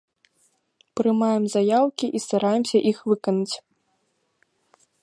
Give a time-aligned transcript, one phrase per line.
[0.99, 3.55] Прымаем заяўкі і стараемся іх выканаць.